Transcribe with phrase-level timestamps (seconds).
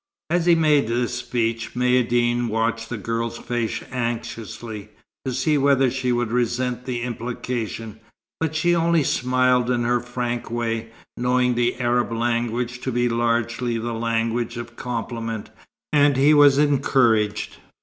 [0.31, 4.89] As he made this speech, Maïeddine watched the girl's face anxiously,
[5.25, 7.99] to see whether she would resent the implication,
[8.39, 13.77] but she only smiled in her frank way, knowing the Arab language to be largely
[13.77, 15.51] the language of compliment;
[15.93, 17.57] and he was encouraged.